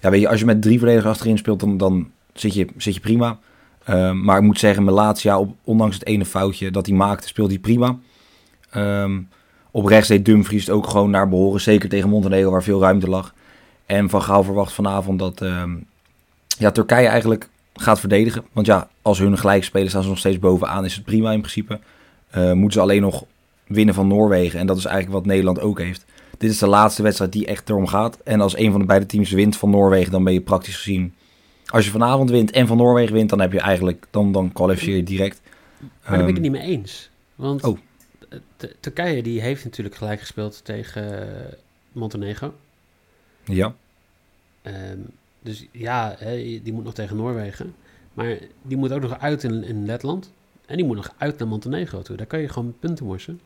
ja, 0.00 0.10
weet 0.10 0.20
je, 0.20 0.28
als 0.28 0.40
je 0.40 0.46
met 0.46 0.62
drie 0.62 0.78
verdedigers 0.78 1.12
achterin 1.12 1.38
speelt, 1.38 1.60
dan, 1.60 1.76
dan 1.76 2.10
zit, 2.32 2.54
je, 2.54 2.66
zit 2.76 2.94
je 2.94 3.00
prima. 3.00 3.38
Ehm, 3.84 4.22
maar 4.24 4.36
ik 4.36 4.42
moet 4.42 4.58
zeggen, 4.58 4.84
Malatia, 4.84 5.38
op, 5.38 5.54
ondanks 5.64 5.94
het 5.94 6.06
ene 6.06 6.24
foutje 6.24 6.70
dat 6.70 6.86
hij 6.86 6.94
maakte, 6.94 7.28
speelt 7.28 7.50
hij 7.50 7.58
prima. 7.58 7.98
Ehm, 8.70 9.20
op 9.70 9.86
rechts 9.86 10.08
deed 10.08 10.24
Dumfries 10.24 10.70
ook 10.70 10.86
gewoon 10.86 11.10
naar 11.10 11.28
behoren. 11.28 11.60
Zeker 11.60 11.88
tegen 11.88 12.08
Montenegro, 12.08 12.50
waar 12.50 12.62
veel 12.62 12.80
ruimte 12.80 13.08
lag. 13.08 13.34
En 13.86 14.10
Van 14.10 14.22
Gaal 14.22 14.44
verwacht 14.44 14.72
vanavond 14.72 15.18
dat 15.18 15.44
ja, 16.58 16.70
Turkije 16.70 17.06
eigenlijk 17.06 17.48
gaat 17.74 18.00
verdedigen. 18.00 18.44
Want 18.52 18.66
ja, 18.66 18.88
als 19.02 19.18
hun 19.18 19.38
gelijk 19.38 19.64
spelen, 19.64 19.88
staan 19.88 20.02
ze 20.02 20.08
nog 20.08 20.18
steeds 20.18 20.38
bovenaan. 20.38 20.84
Is 20.84 20.94
het 20.94 21.04
prima 21.04 21.32
in 21.32 21.40
principe. 21.40 21.80
Moeten 22.32 22.72
ze 22.72 22.80
alleen 22.80 23.00
nog 23.00 23.24
winnen 23.66 23.94
van 23.94 24.06
Noorwegen. 24.06 24.58
En 24.58 24.66
dat 24.66 24.76
is 24.76 24.84
eigenlijk 24.84 25.14
wat 25.14 25.26
Nederland 25.26 25.60
ook 25.60 25.78
heeft. 25.78 26.04
Dit 26.42 26.50
is 26.50 26.58
de 26.58 26.66
laatste 26.66 27.02
wedstrijd 27.02 27.32
die 27.32 27.46
echt 27.46 27.68
erom 27.68 27.86
gaat. 27.86 28.18
En 28.24 28.40
als 28.40 28.56
een 28.56 28.70
van 28.70 28.80
de 28.80 28.86
beide 28.86 29.06
teams 29.06 29.30
wint 29.30 29.56
van 29.56 29.70
Noorwegen, 29.70 30.12
dan 30.12 30.24
ben 30.24 30.32
je 30.32 30.40
praktisch 30.40 30.76
gezien. 30.76 31.14
Als 31.66 31.84
je 31.84 31.90
vanavond 31.90 32.30
wint 32.30 32.50
en 32.50 32.66
van 32.66 32.76
Noorwegen 32.76 33.14
wint, 33.14 33.30
dan 33.30 33.40
heb 33.40 33.52
je 33.52 33.60
eigenlijk. 33.60 34.06
Dan, 34.10 34.32
dan 34.32 34.52
kwalificeer 34.52 34.96
je 34.96 35.02
direct. 35.02 35.40
Maar 35.78 35.90
daar 36.02 36.18
ben 36.18 36.28
ik 36.28 36.34
het 36.34 36.42
niet 36.42 36.52
mee 36.52 36.62
eens. 36.62 37.10
Want 37.34 37.64
oh. 37.64 37.78
Turkije 38.80 39.22
die 39.22 39.40
heeft 39.40 39.64
natuurlijk 39.64 39.96
gelijk 39.96 40.20
gespeeld 40.20 40.64
tegen 40.64 41.34
Montenegro. 41.92 42.54
Ja. 43.44 43.74
Um, 44.62 45.06
dus 45.40 45.66
ja, 45.70 46.16
die 46.62 46.72
moet 46.72 46.84
nog 46.84 46.94
tegen 46.94 47.16
Noorwegen. 47.16 47.74
Maar 48.14 48.38
die 48.62 48.76
moet 48.76 48.92
ook 48.92 49.02
nog 49.02 49.18
uit 49.18 49.44
in, 49.44 49.64
in 49.64 49.86
Letland. 49.86 50.32
En 50.66 50.76
die 50.76 50.86
moet 50.86 50.96
nog 50.96 51.14
uit 51.16 51.38
naar 51.38 51.48
Montenegro 51.48 52.02
toe. 52.02 52.16
Daar 52.16 52.26
kan 52.26 52.40
je 52.40 52.48
gewoon 52.48 52.74
punten 52.78 53.06
morsen. 53.06 53.40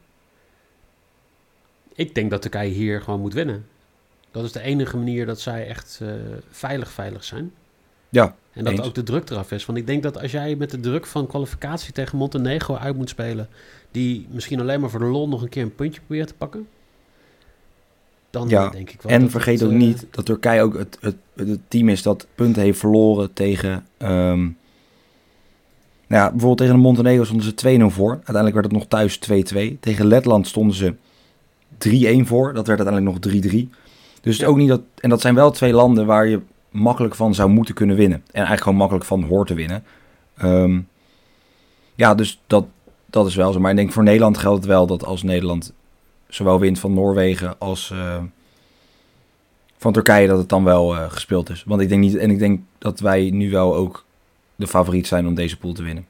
Ik 1.97 2.15
denk 2.15 2.31
dat 2.31 2.43
Turkije 2.43 2.71
hier 2.71 3.03
gewoon 3.03 3.21
moet 3.21 3.35
winnen. 3.35 3.67
Dat 4.31 4.45
is 4.45 4.53
de 4.53 4.61
enige 4.61 4.97
manier 4.97 5.27
dat 5.27 5.41
zij 5.41 5.67
echt 5.67 6.01
uh, 6.03 6.09
veilig 6.51 6.91
veilig 6.91 7.25
zijn. 7.25 7.53
Ja, 8.09 8.35
En 8.53 8.65
dat 8.65 8.81
ook 8.83 8.95
de 8.95 9.03
druk 9.03 9.31
eraf 9.31 9.53
is. 9.53 9.67
Want 9.67 9.79
ik 9.79 9.87
denk 9.87 10.03
dat 10.03 10.21
als 10.21 10.31
jij 10.31 10.57
met 10.57 10.71
de 10.71 10.81
druk 10.81 11.07
van 11.07 11.27
kwalificatie 11.27 11.93
tegen 11.93 12.19
Montenegro 12.19 12.75
uit 12.75 12.97
moet 12.97 13.09
spelen... 13.09 13.49
die 13.91 14.27
misschien 14.31 14.61
alleen 14.61 14.81
maar 14.81 14.91
voor 14.91 15.01
de 15.01 15.07
lol 15.07 15.29
nog 15.29 15.43
een 15.43 15.49
keer 15.49 15.63
een 15.63 15.75
puntje 15.75 16.01
probeert 16.01 16.29
te 16.29 16.35
pakken... 16.35 16.69
Dan 18.31 18.49
ja, 18.49 18.69
denk 18.69 18.91
ik 18.91 19.03
wel 19.03 19.13
en 19.13 19.31
vergeet 19.31 19.63
ook 19.63 19.71
uh, 19.71 19.77
niet 19.77 20.07
dat 20.11 20.27
Turkije 20.27 20.63
ook 20.63 20.79
het, 20.79 20.99
het, 21.01 21.17
het, 21.35 21.61
team 21.69 21.89
is 21.89 22.03
dat 22.03 22.27
punten 22.35 22.63
heeft 22.63 22.79
verloren 22.79 23.33
tegen... 23.33 23.87
Um, 23.99 24.57
nou 26.07 26.23
ja, 26.23 26.31
bijvoorbeeld 26.31 26.59
tegen 26.59 26.75
de 26.75 26.81
Montenegro 26.81 27.25
stonden 27.25 27.47
ze 27.59 27.79
2-0 27.91 27.95
voor. 27.95 28.11
Uiteindelijk 28.11 28.55
werd 28.55 28.65
het 28.65 28.75
nog 28.75 28.87
thuis 28.87 29.19
2-2. 29.75 29.79
Tegen 29.81 30.07
Letland 30.07 30.47
stonden 30.47 30.77
ze 30.77 30.95
3-1 31.89 32.27
voor. 32.27 32.55
Dat 32.55 32.67
werd 32.67 32.81
uiteindelijk 32.81 33.25
nog 33.25 33.35
3-3. 33.53 33.69
Dus 34.21 34.37
ja. 34.37 34.47
ook 34.47 34.57
niet 34.57 34.69
dat. 34.69 34.81
En 35.01 35.11
dat 35.11 35.21
zijn 35.21 35.35
wel 35.35 35.51
twee 35.51 35.73
landen 35.73 36.07
waar 36.07 36.27
je 36.27 36.41
makkelijk 36.71 37.15
van 37.15 37.35
zou 37.35 37.51
moeten 37.51 37.75
kunnen 37.75 37.97
winnen. 37.97 38.19
En 38.19 38.33
eigenlijk 38.33 38.63
gewoon 38.63 38.79
makkelijk 38.79 39.05
van 39.05 39.23
hoort 39.23 39.47
te 39.47 39.55
winnen. 39.55 39.85
Um, 40.43 40.89
ja, 41.95 42.15
dus 42.15 42.41
dat, 42.47 42.67
dat 43.07 43.27
is 43.27 43.35
wel 43.35 43.53
zo. 43.53 43.61
Maar 43.61 43.71
ik 43.71 43.77
denk 43.77 43.93
voor 43.93 44.03
Nederland 44.03 44.39
geldt 44.39 44.59
het 44.59 44.67
wel 44.67 44.87
dat 44.87 45.05
als 45.05 45.23
Nederland 45.23 45.73
zowel 46.29 46.61
wint 46.61 46.79
van 46.79 46.95
Noorwegen 46.95 47.59
als 47.59 47.91
uh, 47.95 48.17
van 49.77 49.93
Turkije, 49.93 50.27
dat 50.27 50.39
het 50.39 50.49
dan 50.49 50.65
wel 50.65 50.95
uh, 50.95 51.11
gespeeld 51.11 51.51
is. 51.51 51.65
Want 51.67 51.81
ik 51.81 51.89
denk 51.89 52.01
niet. 52.01 52.17
En 52.17 52.31
ik 52.31 52.39
denk 52.39 52.61
dat 52.79 53.01
wij 53.01 53.31
nu 53.31 53.51
wel 53.51 53.75
ook 53.75 54.05
de 54.57 54.67
favoriet 54.67 55.07
zijn 55.07 55.27
om 55.27 55.35
deze 55.35 55.59
pool 55.59 55.73
te 55.73 55.83
winnen. 55.83 56.07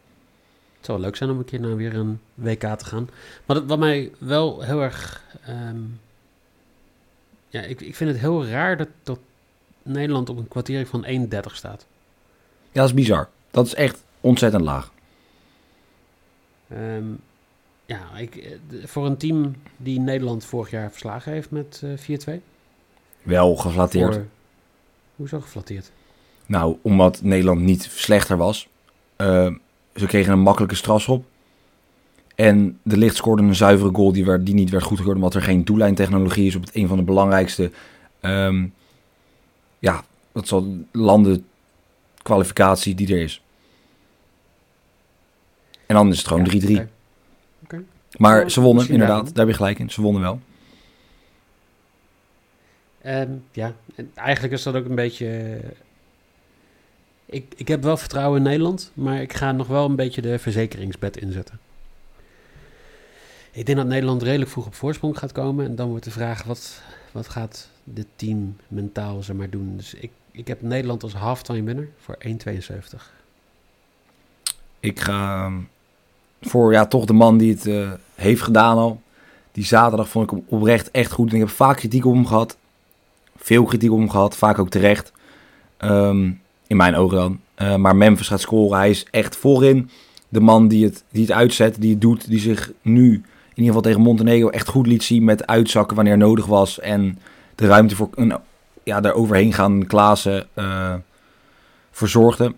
Het 0.86 0.94
zou 0.94 1.06
leuk 1.06 1.16
zijn 1.16 1.30
om 1.30 1.38
een 1.38 1.44
keer 1.44 1.60
naar 1.60 1.76
weer 1.76 1.94
een 1.94 2.20
WK 2.34 2.60
te 2.60 2.84
gaan. 2.84 3.08
Maar 3.46 3.56
dat, 3.56 3.64
wat 3.66 3.78
mij 3.78 4.12
wel 4.18 4.60
heel 4.60 4.82
erg. 4.82 5.22
Um, 5.48 6.00
ja, 7.48 7.60
ik, 7.60 7.80
ik 7.80 7.96
vind 7.96 8.10
het 8.10 8.18
heel 8.18 8.46
raar 8.46 8.76
dat, 8.76 8.88
dat 9.02 9.18
Nederland 9.82 10.28
op 10.28 10.36
een 10.36 10.48
kwartier 10.48 10.86
van 10.86 11.06
1,30 11.06 11.40
staat. 11.52 11.86
Ja, 12.72 12.80
dat 12.80 12.88
is 12.88 12.94
bizar. 12.94 13.28
Dat 13.50 13.66
is 13.66 13.74
echt 13.74 14.04
ontzettend 14.20 14.64
laag. 14.64 14.92
Um, 16.72 17.20
ja, 17.86 18.16
ik, 18.16 18.58
voor 18.84 19.06
een 19.06 19.16
team 19.16 19.54
die 19.76 20.00
Nederland 20.00 20.44
vorig 20.44 20.70
jaar 20.70 20.90
verslagen 20.90 21.32
heeft 21.32 21.50
met 21.50 21.82
uh, 22.08 22.38
4-2. 22.38 22.40
Wel 23.22 23.56
geflatteerd. 23.56 24.14
Voor, 24.14 24.26
hoezo 25.16 25.40
geflatteerd? 25.40 25.90
Nou, 26.46 26.76
omdat 26.82 27.22
Nederland 27.22 27.60
niet 27.60 27.82
slechter 27.82 28.36
was. 28.36 28.68
Uh, 29.16 29.54
ze 29.96 30.06
kregen 30.06 30.32
een 30.32 30.40
makkelijke 30.40 30.74
strafschop. 30.74 31.24
En 32.34 32.78
de 32.82 32.96
licht 32.96 33.16
scoorde 33.16 33.42
een 33.42 33.54
zuivere 33.54 33.94
goal 33.94 34.12
die, 34.12 34.24
werd, 34.24 34.46
die 34.46 34.54
niet 34.54 34.70
werd 34.70 34.84
goedgekeurd 34.84 35.16
omdat 35.16 35.34
er 35.34 35.42
geen 35.42 35.64
doellijntechnologie 35.64 36.46
is 36.46 36.54
op 36.54 36.62
het 36.62 36.74
een 36.74 36.88
van 36.88 36.96
de 36.96 37.02
belangrijkste 37.02 37.70
um, 38.20 38.74
ja, 39.78 40.04
wat 40.32 40.48
zal 40.48 40.76
landen 40.92 41.46
kwalificatie 42.22 42.94
die 42.94 43.14
er 43.14 43.22
is. 43.22 43.42
En 45.86 45.94
dan 45.94 46.08
is 46.10 46.18
het 46.18 46.26
gewoon 46.26 46.50
3-3. 46.50 46.50
Ja, 46.50 46.68
okay. 46.68 46.88
okay. 47.64 47.84
Maar 48.16 48.50
ze 48.50 48.60
wonnen, 48.60 48.88
inderdaad. 48.88 49.24
Daar 49.24 49.44
heb 49.44 49.48
je 49.48 49.54
gelijk 49.54 49.78
in. 49.78 49.90
Ze 49.90 50.00
wonnen 50.00 50.22
wel. 50.22 50.40
Um, 53.06 53.44
ja, 53.52 53.72
en 53.94 54.10
eigenlijk 54.14 54.54
is 54.54 54.62
dat 54.62 54.74
ook 54.74 54.84
een 54.84 54.94
beetje 54.94 55.60
ik, 57.26 57.52
ik 57.56 57.68
heb 57.68 57.82
wel 57.82 57.96
vertrouwen 57.96 58.38
in 58.38 58.44
Nederland, 58.44 58.90
maar 58.94 59.20
ik 59.20 59.32
ga 59.32 59.52
nog 59.52 59.66
wel 59.66 59.84
een 59.84 59.96
beetje 59.96 60.22
de 60.22 60.38
verzekeringsbed 60.38 61.16
inzetten. 61.16 61.58
Ik 63.50 63.66
denk 63.66 63.78
dat 63.78 63.86
Nederland 63.86 64.22
redelijk 64.22 64.50
vroeg 64.50 64.66
op 64.66 64.74
voorsprong 64.74 65.18
gaat 65.18 65.32
komen. 65.32 65.66
En 65.66 65.76
dan 65.76 65.88
wordt 65.88 66.04
de 66.04 66.10
vraag, 66.10 66.42
wat, 66.42 66.82
wat 67.12 67.28
gaat 67.28 67.70
dit 67.84 68.06
team 68.16 68.56
mentaal 68.68 69.22
zeg 69.22 69.36
maar, 69.36 69.50
doen? 69.50 69.76
Dus 69.76 69.94
ik, 69.94 70.10
ik 70.30 70.46
heb 70.46 70.62
Nederland 70.62 71.02
als 71.02 71.14
halftime 71.14 71.62
winner 71.62 71.88
voor 71.98 72.16
1,72. 72.26 72.30
Ik 74.80 75.00
ga 75.00 75.44
ehm, 75.44 75.54
voor 76.40 76.72
ja, 76.72 76.86
toch 76.86 77.04
de 77.04 77.12
man 77.12 77.38
die 77.38 77.52
het 77.52 77.66
uh, 77.66 77.92
heeft 78.14 78.42
gedaan 78.42 78.76
al. 78.76 79.02
Die 79.52 79.64
zaterdag 79.64 80.08
vond 80.08 80.30
ik 80.30 80.36
hem 80.36 80.44
oprecht 80.48 80.90
echt 80.90 81.12
goed. 81.12 81.28
En 81.28 81.34
ik 81.34 81.40
heb 81.40 81.50
vaak 81.50 81.76
kritiek 81.76 82.06
op 82.06 82.14
hem 82.14 82.26
gehad. 82.26 82.56
Veel 83.36 83.64
kritiek 83.64 83.92
op 83.92 83.98
hem 83.98 84.10
gehad, 84.10 84.36
vaak 84.36 84.58
ook 84.58 84.70
terecht. 84.70 85.12
Um, 85.78 86.40
in 86.66 86.76
mijn 86.76 86.96
ogen 86.96 87.16
dan. 87.16 87.40
Uh, 87.58 87.76
maar 87.76 87.96
Memphis 87.96 88.28
gaat 88.28 88.40
scoren. 88.40 88.78
Hij 88.78 88.90
is 88.90 89.06
echt 89.10 89.36
voorin 89.36 89.90
de 90.28 90.40
man 90.40 90.68
die 90.68 90.84
het, 90.84 91.04
die 91.10 91.22
het 91.22 91.32
uitzet, 91.32 91.76
die 91.80 91.90
het 91.90 92.00
doet. 92.00 92.28
Die 92.28 92.40
zich 92.40 92.72
nu 92.82 93.12
in 93.12 93.22
ieder 93.62 93.66
geval 93.66 93.80
tegen 93.80 94.00
Montenegro 94.00 94.48
echt 94.48 94.68
goed 94.68 94.86
liet 94.86 95.02
zien 95.02 95.24
met 95.24 95.46
uitzakken 95.46 95.96
wanneer 95.96 96.16
nodig 96.16 96.46
was. 96.46 96.80
En 96.80 97.18
de 97.54 97.66
ruimte 97.66 97.96
voor 97.96 98.08
een, 98.14 98.36
ja, 98.82 99.00
daar 99.00 99.14
overheen 99.14 99.52
gaan 99.52 99.86
Klaassen 99.86 100.46
uh, 100.54 100.94
verzorgde. 101.90 102.54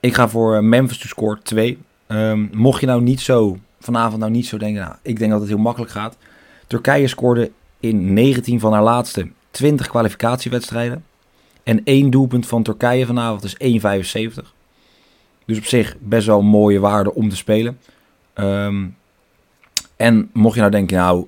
Ik 0.00 0.14
ga 0.14 0.28
voor 0.28 0.64
Memphis 0.64 0.98
to 0.98 1.06
score 1.06 1.38
2. 1.42 1.78
Um, 2.08 2.50
mocht 2.52 2.80
je 2.80 2.86
nou 2.86 3.02
niet 3.02 3.20
zo 3.20 3.58
vanavond 3.86 4.20
nou 4.20 4.32
niet 4.32 4.46
zo 4.46 4.58
denken, 4.58 4.82
nou, 4.82 4.94
ik 5.02 5.18
denk 5.18 5.30
dat 5.30 5.40
het 5.40 5.48
heel 5.48 5.58
makkelijk 5.58 5.92
gaat. 5.92 6.16
Turkije 6.66 7.08
scoorde 7.08 7.50
in 7.80 8.12
19 8.12 8.60
van 8.60 8.72
haar 8.72 8.82
laatste 8.82 9.28
20 9.50 9.88
kwalificatiewedstrijden. 9.88 11.04
En 11.66 11.84
één 11.84 12.10
doelpunt 12.10 12.46
van 12.46 12.62
Turkije 12.62 13.06
vanavond 13.06 13.44
is 13.44 13.80
1,75. 14.38 14.44
Dus 15.44 15.58
op 15.58 15.64
zich 15.64 15.96
best 16.00 16.26
wel 16.26 16.38
een 16.38 16.46
mooie 16.46 16.78
waarde 16.78 17.14
om 17.14 17.28
te 17.28 17.36
spelen. 17.36 17.78
Um, 18.34 18.96
en 19.96 20.30
mocht 20.32 20.54
je 20.54 20.60
nou 20.60 20.72
denken, 20.72 20.96
nou, 20.96 21.26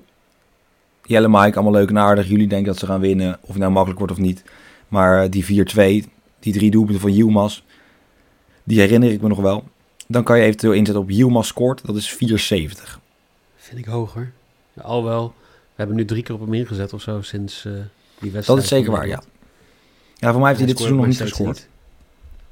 Jelle 1.03 1.29
Mike, 1.29 1.53
allemaal 1.53 1.79
leuk 1.79 1.89
en 1.89 1.97
aardig. 1.97 2.27
Jullie 2.27 2.47
denken 2.47 2.67
dat 2.67 2.77
ze 2.77 2.85
gaan 2.85 2.99
winnen, 2.99 3.37
of 3.41 3.47
het 3.47 3.57
nou 3.57 3.71
makkelijk 3.71 3.99
wordt 3.99 4.13
of 4.13 4.19
niet. 4.19 4.43
Maar 4.87 5.23
eh, 5.23 5.29
die 5.31 5.65
4-2, 6.03 6.07
die 6.39 6.53
drie 6.53 6.71
doelpunten 6.71 7.01
van 7.01 7.13
Yilmaz, 7.13 7.61
die 8.63 8.79
herinner 8.79 9.11
ik 9.11 9.21
me 9.21 9.27
nog 9.27 9.39
wel. 9.39 9.67
Dan 10.07 10.23
kan 10.23 10.37
je 10.37 10.43
eventueel 10.43 10.73
inzetten 10.73 11.03
op 11.03 11.09
Yilmaz 11.09 11.47
scoort, 11.47 11.85
dat 11.85 11.95
is 11.95 12.13
4,70. 12.13 12.17
Vind 13.55 13.79
ik 13.79 13.85
hoger. 13.85 14.31
Ja, 14.73 14.81
al 14.81 15.03
wel, 15.03 15.33
we 15.37 15.75
hebben 15.75 15.95
nu 15.95 16.05
drie 16.05 16.23
keer 16.23 16.35
op 16.35 16.41
hem 16.41 16.53
ingezet 16.53 16.93
of 16.93 17.01
zo 17.01 17.21
sinds 17.21 17.65
uh, 17.65 17.73
die 18.19 18.31
wedstrijd. 18.31 18.45
Dat 18.45 18.57
is 18.57 18.67
zeker 18.67 18.91
waar, 18.91 19.07
ja. 19.07 19.21
Ja, 20.19 20.31
voor 20.31 20.39
mij 20.39 20.47
heeft 20.47 20.59
hij, 20.59 20.67
dit 20.67 20.77
seizoen 20.77 20.97
nog 20.97 21.07
niet 21.07 21.21
gescoord. 21.21 21.67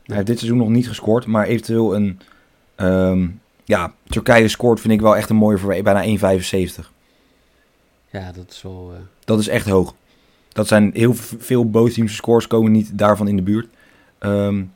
Hij 0.06 0.16
heeft 0.16 0.28
dit 0.28 0.40
seizoen 0.40 0.60
nog 0.60 0.70
niet 0.70 0.88
gescoord, 0.88 1.26
maar 1.26 1.46
eventueel 1.46 1.96
een... 1.96 2.20
Um, 2.76 3.42
ja, 3.66 3.94
Turkije 4.08 4.48
scoort 4.48 4.80
vind 4.80 4.94
ik 4.94 5.02
wel 5.02 5.18
echt 5.18 5.30
een 5.30 5.36
mooie 5.36 5.58
voor 5.58 5.82
bijna 5.84 6.36
1,75. 6.36 6.90
Ja, 8.12 8.32
dat 8.32 8.46
is 8.50 8.62
wel... 8.62 8.92
Uh... 8.94 9.00
Dat 9.26 9.40
is 9.40 9.48
echt 9.48 9.70
hoog. 9.70 9.94
Dat 10.50 10.68
zijn 10.68 10.92
heel 10.94 11.14
veel 11.16 11.70
bootteams 11.70 12.16
scores 12.16 12.48
komen 12.48 12.72
niet 12.72 12.98
daarvan 12.98 13.28
in 13.28 13.36
de 13.36 13.42
buurt. 13.42 13.68
Um, 14.20 14.72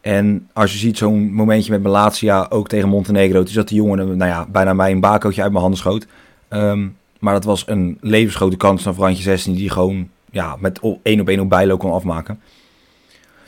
en 0.00 0.48
als 0.52 0.72
je 0.72 0.78
ziet 0.78 0.98
zo'n 0.98 1.32
momentje 1.32 1.70
met 1.70 1.82
Malatia, 1.82 2.46
ook 2.48 2.68
tegen 2.68 2.88
Montenegro, 2.88 3.42
is 3.42 3.52
dat 3.52 3.68
die 3.68 3.76
jongen 3.76 4.16
nou 4.16 4.30
ja, 4.30 4.46
bijna 4.46 4.74
mij 4.74 4.90
een 4.90 5.00
bakootje 5.00 5.42
uit 5.42 5.50
mijn 5.50 5.62
handen 5.62 5.80
schoot. 5.80 6.06
Um, 6.48 6.96
maar 7.18 7.34
dat 7.34 7.44
was 7.44 7.64
een 7.66 7.98
levensgrote 8.00 8.56
kans 8.56 8.82
van 8.82 8.94
Frantje 8.94 9.22
16 9.22 9.54
die 9.54 9.70
gewoon 9.70 10.08
ja, 10.32 10.56
met 10.60 10.80
één 11.02 11.20
op 11.20 11.28
één 11.28 11.40
op 11.40 11.48
bijlo 11.48 11.76
kon 11.76 11.92
afmaken. 11.92 12.40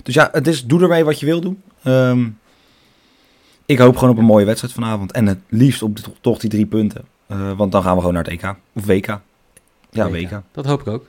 Dus 0.02 0.14
ja, 0.14 0.28
het 0.32 0.46
is, 0.46 0.64
doe 0.64 0.82
ermee 0.82 1.04
wat 1.04 1.20
je 1.20 1.26
wil 1.26 1.40
doen. 1.40 1.62
Um, 1.84 2.38
ik 3.66 3.78
hoop 3.78 3.96
gewoon 3.96 4.10
op 4.10 4.18
een 4.18 4.24
mooie 4.24 4.44
wedstrijd 4.44 4.74
vanavond. 4.74 5.12
En 5.12 5.26
het 5.26 5.38
liefst 5.48 5.82
op 5.82 5.96
de, 5.96 6.02
toch 6.20 6.38
die 6.38 6.50
drie 6.50 6.66
punten. 6.66 7.04
Uh, 7.28 7.52
want 7.56 7.72
dan 7.72 7.82
gaan 7.82 7.92
we 7.92 7.98
gewoon 7.98 8.14
naar 8.14 8.24
het 8.24 8.32
EK. 8.32 8.54
Of 8.72 8.86
WK. 8.86 9.06
Ja, 9.90 10.10
WK. 10.10 10.30
WK. 10.30 10.42
Dat 10.52 10.64
hoop 10.64 10.80
ik 10.80 10.86
ook. 10.86 11.06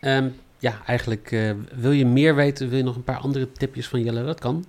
Um, 0.00 0.34
ja, 0.58 0.80
eigenlijk 0.86 1.30
uh, 1.30 1.52
wil 1.74 1.90
je 1.90 2.06
meer 2.06 2.34
weten, 2.34 2.68
wil 2.68 2.78
je 2.78 2.84
nog 2.84 2.96
een 2.96 3.04
paar 3.04 3.18
andere 3.18 3.52
tipjes 3.52 3.88
van 3.88 4.02
Jelle, 4.02 4.24
dat 4.24 4.40
kan. 4.40 4.64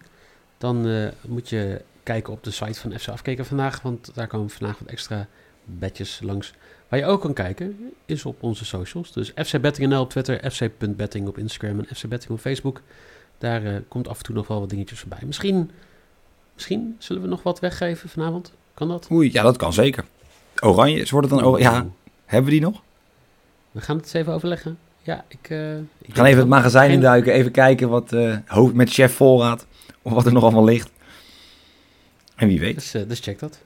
Dan 0.58 0.88
uh, 0.88 1.08
moet 1.28 1.50
je 1.50 1.82
kijken 2.04 2.34
op 2.34 2.44
de 2.44 2.52
site 2.52 2.80
van 2.80 3.00
FC 3.00 3.08
Afkeken 3.08 3.46
vandaag. 3.46 3.82
Want 3.82 4.12
daar 4.14 4.28
komen 4.28 4.50
vandaag 4.50 4.80
wat 4.80 4.88
extra 4.88 5.28
bedjes 5.66 6.20
langs. 6.24 6.54
Waar 6.94 7.02
je 7.02 7.08
ook 7.08 7.22
kan 7.22 7.34
kijken, 7.34 7.94
is 8.06 8.26
op 8.26 8.44
onze 8.44 8.66
socials. 8.66 9.12
Dus 9.12 9.32
FC 9.36 9.62
Betting 9.62 9.98
op 9.98 10.10
Twitter, 10.10 10.52
fc.betting 10.52 11.28
op 11.28 11.38
Instagram 11.38 11.80
en 11.80 11.96
FC 11.96 12.08
Betting 12.08 12.32
op 12.32 12.40
Facebook. 12.40 12.82
Daar 13.38 13.64
uh, 13.64 13.76
komt 13.88 14.08
af 14.08 14.18
en 14.18 14.24
toe 14.24 14.36
nog 14.36 14.48
wel 14.48 14.60
wat 14.60 14.70
dingetjes 14.70 15.00
voorbij. 15.00 15.20
Misschien, 15.26 15.72
misschien 16.54 16.96
zullen 17.00 17.22
we 17.22 17.28
nog 17.28 17.44
wat 17.44 17.60
weggeven 17.60 18.10
vanavond. 18.10 18.54
Kan 18.74 18.88
dat? 18.88 19.08
Oei, 19.12 19.30
ja, 19.32 19.44
dat 19.44 19.58
kan 19.58 19.74
zeker. 19.74 20.06
Oranje, 20.60 21.08
wordt 21.10 21.30
het 21.30 21.40
dan 21.40 21.48
oranje? 21.48 21.64
Ja, 21.64 21.88
hebben 22.26 22.52
we 22.52 22.58
die 22.58 22.66
nog? 22.66 22.82
We 23.72 23.82
gaan 23.82 23.96
het 23.96 24.06
eens 24.06 24.14
even 24.14 24.34
overleggen. 24.34 24.78
Ja, 25.02 25.26
ik... 25.28 25.50
Uh, 25.50 25.78
ik 25.78 25.86
we 26.00 26.14
gaan 26.14 26.26
even 26.26 26.40
het 26.40 26.48
magazijn 26.48 26.86
geen... 26.86 26.96
induiken, 26.96 27.34
even 27.34 27.52
kijken 27.52 27.90
wat 27.90 28.12
uh, 28.12 28.38
hoofd 28.46 28.74
met 28.74 28.90
chef 28.90 29.14
voorraad, 29.14 29.66
of 30.02 30.14
wat 30.14 30.26
er 30.26 30.34
nog 30.34 30.44
allemaal 30.44 30.64
ligt. 30.64 30.92
En 32.36 32.48
wie 32.48 32.60
weet. 32.60 32.76
Dus, 32.76 32.92
dus 33.08 33.20
check 33.20 33.40
dat. 33.40 33.60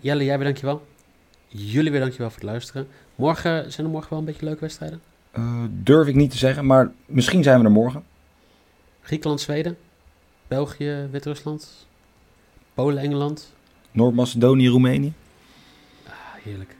Jelle, 0.00 0.24
jij 0.24 0.38
bedankt 0.38 0.60
je 0.60 0.66
wel. 0.66 0.82
Jullie 1.48 1.90
weer 1.90 2.00
dankjewel 2.00 2.30
voor 2.30 2.40
het 2.40 2.48
luisteren. 2.48 2.88
Morgen, 3.14 3.72
zijn 3.72 3.86
er 3.86 3.92
morgen 3.92 4.10
wel 4.10 4.18
een 4.18 4.24
beetje 4.24 4.44
leuke 4.44 4.60
wedstrijden? 4.60 5.00
Uh, 5.38 5.62
durf 5.68 6.08
ik 6.08 6.14
niet 6.14 6.30
te 6.30 6.36
zeggen, 6.36 6.66
maar 6.66 6.92
misschien 7.06 7.42
zijn 7.42 7.58
we 7.58 7.64
er 7.64 7.70
morgen. 7.70 8.04
Griekenland, 9.02 9.40
Zweden, 9.40 9.76
België, 10.48 11.08
Wit-Rusland, 11.10 11.86
Polen, 12.74 13.02
Engeland. 13.02 13.52
Noord-Macedonië, 13.90 14.68
Roemenië. 14.68 15.12
Ah, 16.06 16.12
heerlijk. 16.42 16.76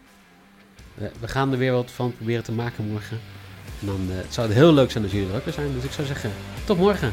We, 0.95 1.11
we, 1.21 1.29
gaan 1.29 1.53
er 1.53 1.59
weer 1.59 1.73
wat 1.73 1.91
van 1.91 2.17
proberen 2.17 2.45
te 2.45 2.53
maken 2.53 2.89
morgen. 2.89 3.19
En 3.81 3.87
dan 3.87 4.01
uh, 4.11 4.17
zou 4.29 4.47
het 4.47 4.57
heel 4.57 4.73
leuk 4.73 4.91
zijn 4.91 5.05
als 5.05 5.13
jullie 5.13 5.29
er 5.29 5.37
ook 5.37 5.53
zijn. 5.53 5.73
Dus 5.73 5.85
ik 5.85 5.93
zou 5.93 6.07
zeggen, 6.07 6.31
tot 6.65 6.79
morgen. 6.79 7.13